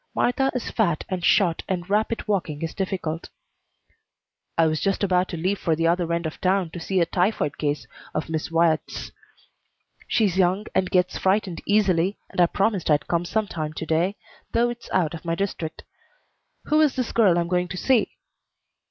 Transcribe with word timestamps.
Martha 0.15 0.49
is 0.55 0.71
fat 0.71 1.03
and 1.09 1.23
short 1.23 1.61
and 1.69 1.87
rapid 1.87 2.27
walking 2.27 2.63
is 2.63 2.73
difficult. 2.73 3.29
"I 4.57 4.65
was 4.65 4.81
just 4.81 5.03
about 5.03 5.27
to 5.29 5.37
leave 5.37 5.59
for 5.59 5.75
the 5.75 5.85
other 5.85 6.11
end 6.11 6.25
of 6.25 6.41
town 6.41 6.71
to 6.71 6.79
see 6.79 6.99
a 6.99 7.05
typhoid 7.05 7.59
case 7.59 7.85
of 8.15 8.27
Miss 8.27 8.49
Wyatt's. 8.49 9.11
She's 10.07 10.39
young 10.39 10.65
and 10.73 10.89
gets 10.89 11.19
frightened 11.19 11.61
easily, 11.67 12.17
and 12.31 12.41
I 12.41 12.47
promised 12.47 12.89
I'd 12.89 13.05
come 13.07 13.25
some 13.25 13.45
time 13.45 13.73
to 13.73 13.85
day, 13.85 14.15
though 14.53 14.71
it's 14.71 14.89
out 14.91 15.13
of 15.13 15.23
my 15.23 15.35
district. 15.35 15.83
Who 16.63 16.81
is 16.81 16.95
this 16.95 17.11
girl 17.11 17.37
I'm 17.37 17.47
going 17.47 17.67
to 17.67 17.77
see?" 17.77 18.17